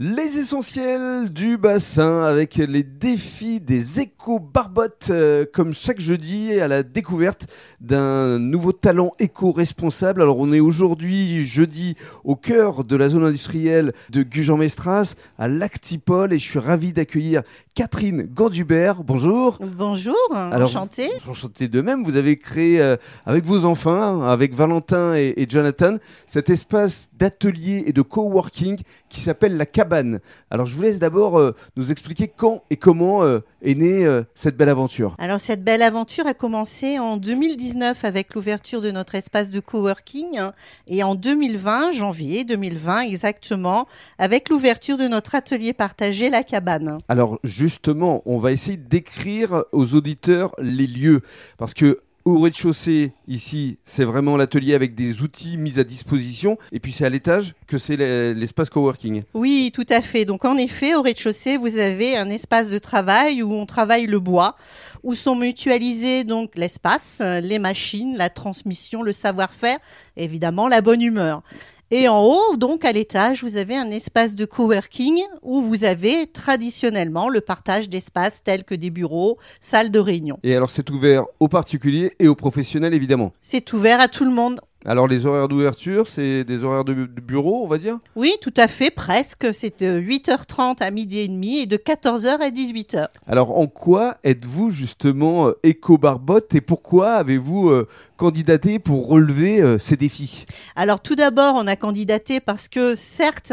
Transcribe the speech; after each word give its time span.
Les 0.00 0.38
essentiels 0.38 1.28
du 1.28 1.56
bassin 1.56 2.22
avec 2.22 2.54
les 2.54 2.84
défis 2.84 3.60
des 3.60 3.98
éco-barbottes, 3.98 5.08
euh, 5.10 5.44
comme 5.52 5.72
chaque 5.72 5.98
jeudi 5.98 6.52
à 6.60 6.68
la 6.68 6.84
découverte 6.84 7.48
d'un 7.80 8.38
nouveau 8.38 8.70
talent 8.70 9.10
éco-responsable. 9.18 10.22
Alors 10.22 10.38
on 10.38 10.52
est 10.52 10.60
aujourd'hui 10.60 11.44
jeudi 11.44 11.96
au 12.22 12.36
cœur 12.36 12.84
de 12.84 12.94
la 12.94 13.08
zone 13.08 13.24
industrielle 13.24 13.92
de 14.10 14.22
Gujan-Mestras, 14.22 15.16
à 15.36 15.48
Lactipol, 15.48 16.32
et 16.32 16.38
je 16.38 16.48
suis 16.48 16.60
ravi 16.60 16.92
d'accueillir 16.92 17.42
Catherine 17.78 18.22
Gandubert. 18.34 19.04
Bonjour. 19.04 19.56
Bonjour, 19.60 20.16
enchanté. 20.32 21.10
Enchanté 21.30 21.68
de 21.68 21.80
même. 21.80 22.02
Vous 22.02 22.16
avez 22.16 22.36
créé 22.36 22.80
euh, 22.80 22.96
avec 23.24 23.44
vos 23.44 23.64
enfants, 23.64 24.22
avec 24.22 24.52
Valentin 24.52 25.14
et, 25.14 25.32
et 25.36 25.46
Jonathan, 25.48 25.98
cet 26.26 26.50
espace 26.50 27.08
d'atelier 27.16 27.84
et 27.86 27.92
de 27.92 28.02
coworking 28.02 28.80
qui 29.08 29.20
s'appelle 29.20 29.56
la 29.56 29.64
cabane. 29.64 30.18
Alors 30.50 30.66
je 30.66 30.74
vous 30.74 30.82
laisse 30.82 30.98
d'abord 30.98 31.38
euh, 31.38 31.54
nous 31.76 31.92
expliquer 31.92 32.26
quand 32.26 32.64
et 32.68 32.76
comment 32.76 33.22
euh, 33.22 33.44
est 33.62 33.76
née 33.76 34.22
cette 34.34 34.56
belle 34.56 34.70
aventure. 34.70 35.14
Alors 35.18 35.38
cette 35.38 35.62
belle 35.62 35.82
aventure 35.82 36.26
a 36.26 36.34
commencé 36.34 36.98
en 36.98 37.16
2019 37.16 38.04
avec 38.04 38.34
l'ouverture 38.34 38.80
de 38.80 38.90
notre 38.90 39.14
espace 39.14 39.50
de 39.50 39.60
coworking 39.60 40.36
hein, 40.38 40.52
et 40.88 41.04
en 41.04 41.14
2020, 41.14 41.92
janvier 41.92 42.42
2020 42.42 43.02
exactement, 43.02 43.86
avec 44.18 44.48
l'ouverture 44.48 44.98
de 44.98 45.06
notre 45.06 45.36
atelier 45.36 45.72
partagé 45.72 46.28
La 46.28 46.42
Cabane. 46.42 46.98
Alors 47.08 47.38
justement, 47.68 48.22
on 48.26 48.38
va 48.38 48.52
essayer 48.52 48.76
d'écrire 48.76 49.64
aux 49.72 49.94
auditeurs 49.94 50.54
les 50.60 50.86
lieux 50.86 51.22
parce 51.56 51.74
que 51.74 52.00
au 52.24 52.40
rez-de-chaussée, 52.40 53.12
ici, 53.26 53.78
c'est 53.84 54.04
vraiment 54.04 54.36
l'atelier 54.36 54.74
avec 54.74 54.94
des 54.94 55.22
outils 55.22 55.56
mis 55.56 55.78
à 55.78 55.84
disposition. 55.84 56.58
Et 56.72 56.78
puis 56.78 56.92
c'est 56.92 57.06
à 57.06 57.08
l'étage 57.08 57.54
que 57.66 57.78
c'est 57.78 57.96
l'espace 58.34 58.68
coworking. 58.68 59.22
Oui, 59.32 59.70
tout 59.72 59.86
à 59.88 60.02
fait. 60.02 60.26
Donc 60.26 60.44
en 60.44 60.58
effet, 60.58 60.94
au 60.94 61.00
rez-de-chaussée, 61.00 61.56
vous 61.56 61.78
avez 61.78 62.18
un 62.18 62.28
espace 62.28 62.70
de 62.70 62.78
travail 62.78 63.42
où 63.42 63.54
on 63.54 63.64
travaille 63.64 64.06
le 64.06 64.20
bois, 64.20 64.56
où 65.02 65.14
sont 65.14 65.36
mutualisés 65.36 66.24
donc 66.24 66.50
l'espace, 66.54 67.22
les 67.42 67.58
machines, 67.58 68.14
la 68.16 68.28
transmission, 68.28 69.02
le 69.02 69.12
savoir-faire, 69.12 69.78
évidemment 70.16 70.68
la 70.68 70.82
bonne 70.82 71.00
humeur. 71.00 71.42
Et 71.90 72.06
en 72.06 72.22
haut, 72.22 72.56
donc 72.58 72.84
à 72.84 72.92
l'étage, 72.92 73.42
vous 73.42 73.56
avez 73.56 73.74
un 73.74 73.90
espace 73.90 74.34
de 74.34 74.44
coworking 74.44 75.22
où 75.40 75.62
vous 75.62 75.84
avez 75.84 76.26
traditionnellement 76.26 77.30
le 77.30 77.40
partage 77.40 77.88
d'espaces 77.88 78.42
tels 78.42 78.64
que 78.64 78.74
des 78.74 78.90
bureaux, 78.90 79.38
salles 79.58 79.90
de 79.90 79.98
réunion. 79.98 80.38
Et 80.42 80.54
alors 80.54 80.68
c'est 80.68 80.90
ouvert 80.90 81.24
aux 81.40 81.48
particuliers 81.48 82.12
et 82.18 82.28
aux 82.28 82.34
professionnels 82.34 82.92
évidemment 82.92 83.32
C'est 83.40 83.72
ouvert 83.72 84.02
à 84.02 84.08
tout 84.08 84.26
le 84.26 84.30
monde. 84.30 84.60
Alors 84.86 85.08
les 85.08 85.26
horaires 85.26 85.48
d'ouverture, 85.48 86.06
c'est 86.06 86.44
des 86.44 86.62
horaires 86.62 86.84
de, 86.84 86.94
bureau, 86.94 87.64
on 87.64 87.66
va 87.66 87.78
dire? 87.78 87.98
Oui, 88.14 88.34
tout 88.40 88.54
à 88.56 88.68
fait, 88.68 88.90
presque. 88.90 89.48
C'est 89.52 89.82
de 89.82 90.00
8h30 90.00 90.80
à 90.82 90.90
midi 90.92 91.18
et 91.18 91.28
demi 91.28 91.58
et 91.58 91.66
de 91.66 91.76
14h 91.76 92.38
à 92.38 92.50
18h. 92.50 93.08
Alors 93.26 93.58
en 93.58 93.66
quoi 93.66 94.18
êtes-vous 94.22 94.70
justement 94.70 95.48
euh, 95.48 95.58
éco-barbotte 95.64 96.54
et 96.54 96.60
pourquoi 96.60 97.14
avez-vous 97.14 97.70
euh, 97.70 97.88
candidaté 98.16 98.78
pour 98.78 99.08
relever 99.08 99.60
euh, 99.60 99.80
ces 99.80 99.96
défis? 99.96 100.44
Alors 100.76 101.00
tout 101.00 101.16
d'abord, 101.16 101.54
on 101.56 101.66
a 101.66 101.74
candidaté 101.74 102.38
parce 102.38 102.68
que 102.68 102.94
certes, 102.94 103.52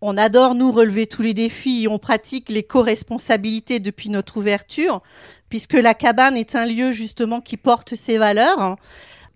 on 0.00 0.16
adore 0.16 0.56
nous 0.56 0.72
relever 0.72 1.06
tous 1.06 1.22
les 1.22 1.34
défis 1.34 1.84
et 1.84 1.88
on 1.88 1.98
pratique 1.98 2.48
les 2.48 2.64
co-responsabilités 2.64 3.78
depuis 3.78 4.10
notre 4.10 4.38
ouverture, 4.38 5.02
puisque 5.48 5.74
la 5.74 5.94
cabane 5.94 6.36
est 6.36 6.56
un 6.56 6.66
lieu 6.66 6.90
justement 6.90 7.40
qui 7.40 7.56
porte 7.56 7.94
ses 7.94 8.18
valeurs. 8.18 8.76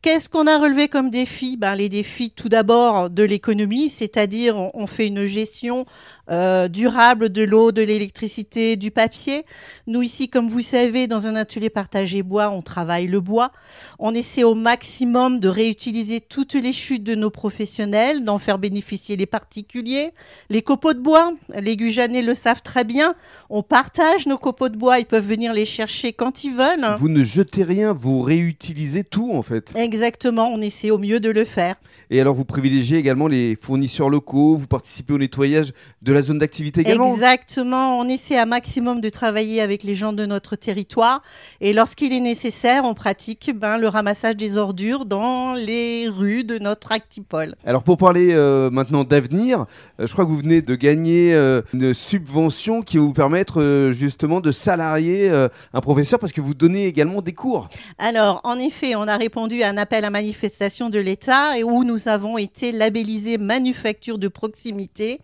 Qu'est-ce 0.00 0.28
qu'on 0.28 0.46
a 0.46 0.58
relevé 0.58 0.86
comme 0.86 1.10
défi? 1.10 1.56
Ben, 1.56 1.74
Les 1.74 1.88
défis 1.88 2.30
tout 2.30 2.48
d'abord 2.48 3.10
de 3.10 3.24
l'économie, 3.24 3.88
c'est-à-dire 3.88 4.56
on, 4.72 4.86
fait 4.86 5.08
une 5.08 5.24
gestion 5.24 5.86
euh, 6.30 6.68
durable 6.68 7.30
de 7.30 7.42
l'eau, 7.42 7.72
de 7.72 7.82
l'électricité, 7.82 8.76
du 8.76 8.92
papier. 8.92 9.44
Nous 9.88 10.02
ici, 10.02 10.28
comme 10.28 10.46
vous 10.46 10.60
savez, 10.60 11.08
dans 11.08 11.26
un 11.26 11.34
atelier 11.34 11.68
partagé 11.68 12.22
bois, 12.22 12.50
on 12.50 12.62
travaille 12.62 13.08
le 13.08 13.20
bois. 13.20 13.50
On 13.98 14.14
essaie 14.14 14.44
au 14.44 14.54
maximum 14.54 15.40
de 15.40 15.48
réutiliser 15.48 16.20
toutes 16.20 16.54
les 16.54 16.72
chutes 16.72 17.02
de 17.02 17.16
nos 17.16 17.30
professionnels, 17.30 18.22
d'en 18.22 18.38
faire 18.38 18.58
bénéficier 18.58 19.16
les 19.16 19.26
particuliers. 19.26 20.12
Les 20.48 20.62
copeaux 20.62 20.92
de 20.92 21.00
bois, 21.00 21.32
les 21.60 21.76
Gujanais 21.76 22.22
le 22.22 22.34
savent 22.34 22.62
très 22.62 22.84
bien. 22.84 23.16
On 23.50 23.64
partage 23.64 24.26
nos 24.26 24.38
copeaux 24.38 24.68
de 24.68 24.76
bois, 24.76 25.00
ils 25.00 25.06
peuvent 25.06 25.26
venir 25.26 25.52
les 25.52 25.64
chercher 25.64 26.12
quand 26.12 26.44
ils 26.44 26.54
veulent. 26.54 26.94
Vous 26.98 27.08
ne 27.08 27.24
jetez 27.24 27.64
rien, 27.64 27.92
vous 27.92 28.22
réutilisez 28.22 29.02
tout 29.02 29.32
en 29.34 29.42
fait. 29.42 29.72
Exactement, 29.88 30.50
on 30.52 30.60
essaie 30.60 30.90
au 30.90 30.98
mieux 30.98 31.18
de 31.18 31.30
le 31.30 31.46
faire. 31.46 31.76
Et 32.10 32.20
alors 32.20 32.34
vous 32.34 32.44
privilégiez 32.44 32.98
également 32.98 33.26
les 33.26 33.56
fournisseurs 33.58 34.10
locaux, 34.10 34.54
vous 34.54 34.66
participez 34.66 35.14
au 35.14 35.18
nettoyage 35.18 35.72
de 36.02 36.12
la 36.12 36.20
zone 36.20 36.36
d'activité 36.36 36.82
également 36.82 37.14
Exactement. 37.14 37.98
On 37.98 38.06
essaie 38.06 38.36
un 38.36 38.44
maximum 38.44 39.00
de 39.00 39.08
travailler 39.08 39.62
avec 39.62 39.84
les 39.84 39.94
gens 39.94 40.12
de 40.12 40.26
notre 40.26 40.56
territoire. 40.56 41.22
Et 41.62 41.72
lorsqu'il 41.72 42.12
est 42.12 42.20
nécessaire, 42.20 42.84
on 42.84 42.92
pratique 42.92 43.50
ben, 43.56 43.78
le 43.78 43.88
ramassage 43.88 44.36
des 44.36 44.58
ordures 44.58 45.06
dans 45.06 45.54
les 45.54 46.06
rues 46.06 46.44
de 46.44 46.58
notre 46.58 46.92
actipole. 46.92 47.54
Alors 47.64 47.82
pour 47.82 47.96
parler 47.96 48.34
euh, 48.34 48.68
maintenant 48.68 49.04
d'avenir, 49.04 49.64
euh, 50.00 50.06
je 50.06 50.12
crois 50.12 50.26
que 50.26 50.30
vous 50.30 50.36
venez 50.36 50.60
de 50.60 50.74
gagner 50.74 51.32
euh, 51.32 51.62
une 51.72 51.94
subvention 51.94 52.82
qui 52.82 52.98
va 52.98 53.04
vous 53.04 53.14
permettre 53.14 53.90
justement 53.92 54.42
de 54.42 54.52
salarier 54.52 55.30
un 55.30 55.80
professeur 55.80 56.18
parce 56.18 56.32
que 56.32 56.42
vous 56.42 56.52
donnez 56.52 56.86
également 56.86 57.22
des 57.22 57.32
cours. 57.32 57.70
Alors 57.96 58.42
en 58.44 58.58
effet, 58.58 58.94
on 58.96 59.08
a 59.08 59.16
répondu 59.16 59.62
à 59.62 59.70
un 59.70 59.77
appel 59.78 60.04
à 60.04 60.10
manifestation 60.10 60.90
de 60.90 60.98
l'État 60.98 61.56
et 61.56 61.64
où 61.64 61.84
nous 61.84 62.08
avons 62.08 62.36
été 62.36 62.72
labellisés 62.72 63.38
manufacture 63.38 64.18
de 64.18 64.28
proximité. 64.28 65.20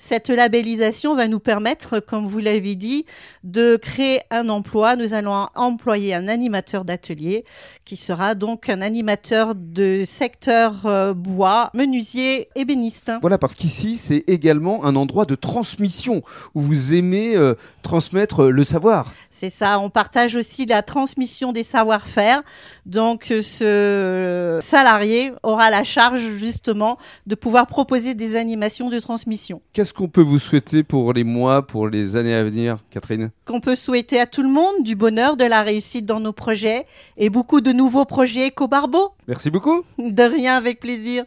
Cette 0.00 0.28
labellisation 0.28 1.16
va 1.16 1.26
nous 1.26 1.40
permettre, 1.40 1.98
comme 1.98 2.24
vous 2.24 2.38
l'avez 2.38 2.76
dit, 2.76 3.04
de 3.42 3.74
créer 3.74 4.20
un 4.30 4.48
emploi. 4.48 4.94
Nous 4.94 5.12
allons 5.12 5.48
employer 5.56 6.14
un 6.14 6.28
animateur 6.28 6.84
d'atelier 6.84 7.44
qui 7.84 7.96
sera 7.96 8.36
donc 8.36 8.68
un 8.68 8.80
animateur 8.80 9.56
de 9.56 10.04
secteur 10.06 10.86
euh, 10.86 11.14
bois, 11.14 11.70
menuisier, 11.74 12.48
ébéniste. 12.54 13.10
Voilà, 13.20 13.38
parce 13.38 13.56
qu'ici, 13.56 13.96
c'est 13.96 14.22
également 14.28 14.84
un 14.84 14.94
endroit 14.94 15.24
de 15.24 15.34
transmission 15.34 16.22
où 16.54 16.60
vous 16.60 16.94
aimez 16.94 17.34
euh, 17.34 17.54
transmettre 17.82 18.44
le 18.44 18.62
savoir. 18.62 19.12
C'est 19.30 19.50
ça, 19.50 19.80
on 19.80 19.90
partage 19.90 20.36
aussi 20.36 20.64
la 20.64 20.82
transmission 20.82 21.50
des 21.50 21.64
savoir-faire. 21.64 22.44
Donc, 22.86 23.32
ce 23.42 24.60
salarié 24.62 25.32
aura 25.42 25.70
la 25.70 25.82
charge 25.82 26.20
justement 26.20 26.98
de 27.26 27.34
pouvoir 27.34 27.66
proposer 27.66 28.14
des 28.14 28.36
animations 28.36 28.90
de 28.90 29.00
transmission. 29.00 29.60
Qu'est-ce 29.88 29.96
qu'on 29.96 30.08
peut 30.08 30.20
vous 30.20 30.38
souhaiter 30.38 30.82
pour 30.82 31.14
les 31.14 31.24
mois, 31.24 31.66
pour 31.66 31.88
les 31.88 32.18
années 32.18 32.34
à 32.34 32.44
venir, 32.44 32.76
Catherine? 32.90 33.30
Qu'on 33.46 33.62
peut 33.62 33.74
souhaiter 33.74 34.20
à 34.20 34.26
tout 34.26 34.42
le 34.42 34.50
monde 34.50 34.82
du 34.82 34.94
bonheur, 34.94 35.38
de 35.38 35.46
la 35.46 35.62
réussite 35.62 36.04
dans 36.04 36.20
nos 36.20 36.34
projets 36.34 36.84
et 37.16 37.30
beaucoup 37.30 37.62
de 37.62 37.72
nouveaux 37.72 38.04
projets 38.04 38.48
éco-barbeaux. 38.48 39.12
Merci 39.26 39.48
beaucoup. 39.48 39.84
De 39.96 40.22
rien, 40.24 40.58
avec 40.58 40.78
plaisir. 40.78 41.24